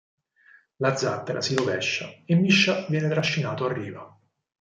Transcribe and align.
La 0.77 0.95
zattera 0.95 1.41
si 1.43 1.53
rovescia 1.53 2.09
e 2.25 2.33
Mischa 2.33 2.87
viene 2.89 3.07
trascinato 3.07 3.65
a 3.65 3.71
riva. 3.71 4.19